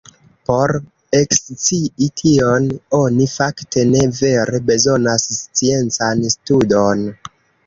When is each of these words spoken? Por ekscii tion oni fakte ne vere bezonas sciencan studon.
Por 0.49 0.71
ekscii 1.17 2.07
tion 2.21 2.65
oni 3.01 3.27
fakte 3.35 3.85
ne 3.91 4.03
vere 4.23 4.63
bezonas 4.71 5.27
sciencan 5.37 6.27
studon. 6.37 7.07